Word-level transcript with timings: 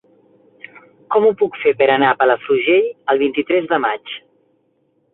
Com 1.15 1.27
ho 1.29 1.33
puc 1.43 1.59
fer 1.65 1.75
per 1.83 1.89
anar 1.97 2.11
a 2.13 2.17
Palafrugell 2.23 2.91
el 3.15 3.25
vint-i-tres 3.27 3.73
de 3.75 3.83
maig? 3.89 4.21